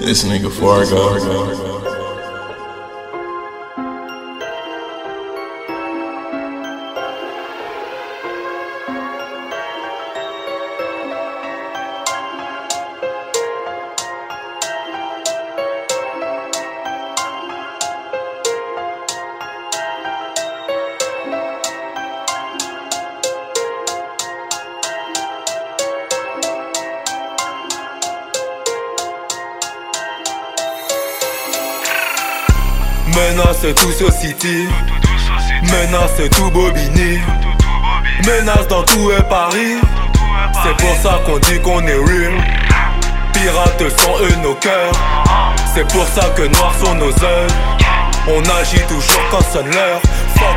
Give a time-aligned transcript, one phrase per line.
[0.00, 1.81] this nigga Fargo.
[33.14, 34.66] Menace tout ce city
[35.62, 37.20] Menace tout Bobigny
[38.26, 39.76] Menace dans tout est Paris.
[40.62, 42.32] C'est pour ça qu'on dit qu'on est real.
[43.32, 44.92] Pirates sont eux nos cœurs.
[45.74, 47.54] C'est pour ça que noirs sont nos œuvres
[48.28, 50.00] On agit toujours quand sonne l'heure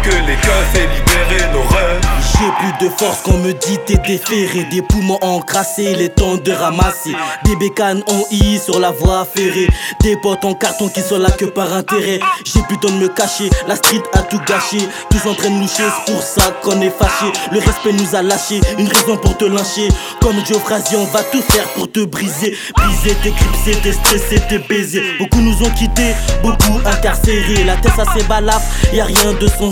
[0.04, 2.02] que les keufs et libérer nos rêves.
[2.38, 4.66] J'ai plus de force qu'on me dit t'es déféré.
[4.72, 7.16] Des poumons encrassés, les temps de ramasser.
[7.46, 9.68] Des bécanes en I sur la voie ferrée.
[10.02, 12.20] Des potes en carton qui sont là que par intérêt.
[12.44, 14.78] J'ai plus de me cacher, la street a tout gâché.
[15.10, 17.32] Tous en train de loucher, c'est pour ça qu'on est fâché.
[17.52, 19.88] Le respect nous a lâché, une raison pour te lyncher.
[20.22, 22.58] Comme Joe Frazier, on va tout faire pour te briser.
[22.76, 25.02] Briser, t'éclipser, t'es stressé, t'es baisé.
[25.20, 27.64] Beaucoup nous ont quittés, beaucoup incarcérés.
[27.64, 29.72] La tête à ses balafres, y a rien de son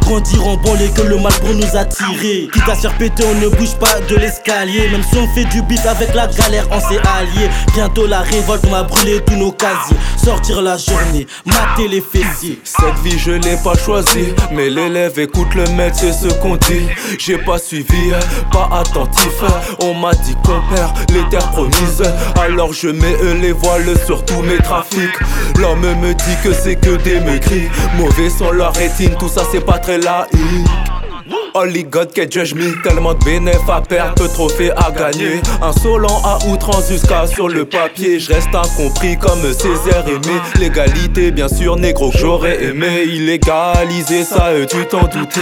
[0.00, 2.48] Grandir en bon que le mal pour nous attirer.
[2.52, 4.88] Quitte à se péter, on ne bouge pas de l'escalier.
[4.90, 7.48] Même si on fait du beat avec la galère, on s'est allié.
[7.74, 9.96] Bientôt la révolte, on va brûler tous nos casiers.
[10.22, 12.60] Sortir la journée, mater les fessiers.
[12.64, 14.34] Cette vie, je l'ai pas choisie.
[14.52, 16.86] Mais l'élève écoute le maître, c'est ce qu'on dit.
[17.18, 18.12] J'ai pas suivi,
[18.52, 19.32] pas attentif.
[19.82, 22.02] On m'a dit qu'on perd les terres promises.
[22.36, 25.18] Alors je mets les voiles sur tous mes trafics.
[25.58, 27.68] L'homme me dit que c'est que des maigris.
[27.96, 30.68] Mauvais sont leur rétine, tout ça c'est pas très laïque.
[31.54, 35.40] Holy God can judge me Tellement de bénéfices à perdre, peu de trophées à gagner.
[35.62, 38.18] Insolent à outrance jusqu'à sur le papier.
[38.18, 40.40] Je reste incompris comme Césaire aimé.
[40.58, 43.04] L'égalité bien sûr négro que j'aurais aimé.
[43.04, 45.40] Illégaliser ça eux tu t'en doutais.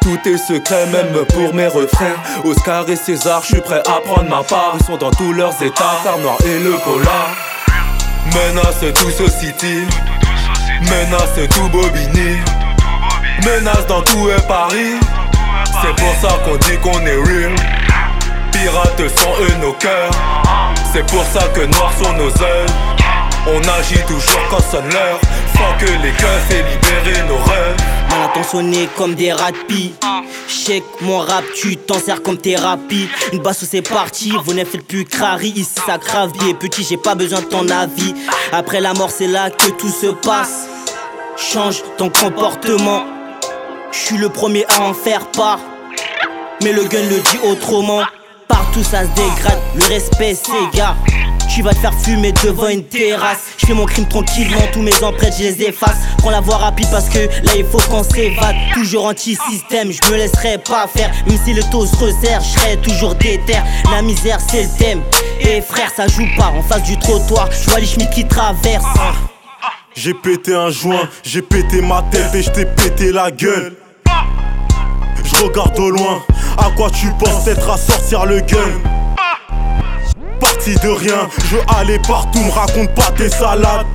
[0.00, 2.16] Tout est secret même pour mes refrains.
[2.44, 4.76] Oscar et César je suis prêt à prendre ma part.
[4.80, 6.00] Ils sont dans tous leurs états.
[6.04, 7.34] Car noir et le polar.
[8.26, 9.84] Menace tout ce city
[10.82, 12.36] Menace tout Bobigny
[13.48, 14.96] Menace dans tout est Paris.
[15.80, 17.54] C'est pour ça qu'on dit qu'on est real.
[18.52, 20.10] Pirates sont eux nos cœurs.
[20.92, 22.98] C'est pour ça que noirs sont nos œuvres
[23.46, 25.18] on agit toujours quand sonne l'heure
[25.54, 27.76] Faut que les keufs et libérer nos rêves.
[28.10, 29.94] Maintenant sonner comme des rapis
[30.48, 33.08] Check mon rap, tu t'en sers comme thérapie.
[33.32, 35.50] Une basse où c'est parti, vous ne faites plus crari.
[35.56, 38.14] Ici ça gravie petit, j'ai pas besoin de ton avis.
[38.52, 40.68] Après la mort c'est là que tout se passe.
[41.36, 43.17] Change ton comportement
[43.92, 45.60] je suis le premier à en faire part.
[46.62, 48.00] Mais le gun le dit autrement.
[48.48, 50.96] Partout ça se dégrade, le respect s'égare.
[51.54, 53.44] Tu vas te faire fumer devant une terrasse.
[53.58, 55.98] Je fais mon crime tranquillement, tous mes empreintes je les efface.
[56.18, 58.56] Prends la voie rapide parce que là il faut qu'on s'évade.
[58.74, 61.10] Toujours anti-système, je me laisserai pas faire.
[61.26, 63.56] Même si le taux se resserre, je toujours déter.
[63.90, 65.02] La misère c'est le thème.
[65.40, 67.48] Et frère, ça joue pas en face du trottoir.
[67.52, 68.84] Je vois les chemins qui traversent.
[69.94, 73.74] J'ai pété un joint, j'ai pété ma tête et je t'ai pété la gueule.
[75.24, 76.22] Je regarde au loin,
[76.56, 78.56] à quoi tu penses être à sortir le gun
[80.40, 83.86] Parti de rien, je aller partout, me raconte pas tes salades.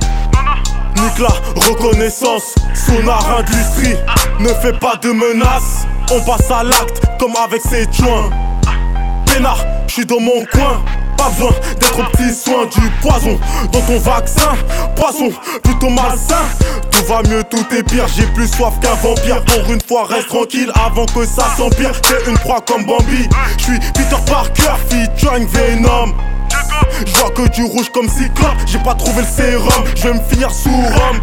[0.96, 3.96] Nique la reconnaissance, sonar industrie,
[4.40, 5.86] ne fais pas de menaces.
[6.12, 8.30] On passe à l'acte comme avec ses joints.
[9.26, 10.84] Pénard, je suis dans mon coin.
[11.16, 13.38] Pas besoin d'être petit soin du poison
[13.72, 14.52] dans ton vaccin.
[14.96, 15.30] Poison
[15.62, 16.44] plutôt malsain.
[16.90, 18.06] Tout va mieux, tout est pire.
[18.08, 19.42] J'ai plus soif qu'un vampire.
[19.44, 22.00] Pour une fois, reste tranquille avant que ça s'empire.
[22.00, 23.28] T'es une proie comme Bambi.
[23.58, 26.14] Je suis Peter Parker, featuring Venom.
[27.06, 28.56] Je vois que du rouge comme Cyclope.
[28.66, 29.84] J'ai pas trouvé le sérum.
[29.96, 31.20] Je vais me finir sous Rome.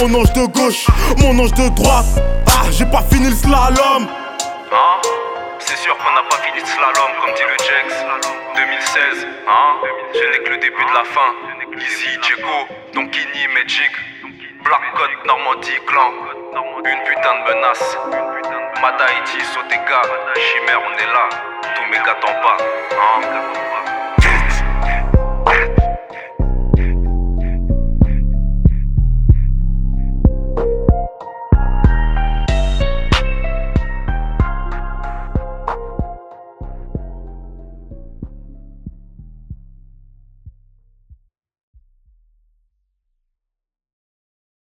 [0.00, 0.86] Mon ange de gauche,
[1.18, 2.06] mon ange de droite.
[2.48, 4.06] Ah, j'ai pas fini le slalom.
[4.72, 5.00] Hein
[5.58, 8.31] C'est sûr qu'on n'a pas fini le slalom, comme dit le Jex.
[8.94, 9.80] 2016, hein?
[10.12, 11.34] Ce n'est que le début de la fin.
[11.78, 13.90] Easy, Djeko, Donkini, Magic.
[14.62, 16.12] Black Code, Normandie, Clan.
[16.84, 17.98] Une putain de menace.
[18.82, 20.02] Mata Haiti, Sotega.
[20.36, 21.28] Chimère, on est là.
[21.74, 23.81] Tous mes gars t'en pas, hein?